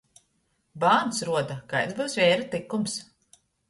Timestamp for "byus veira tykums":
2.03-3.01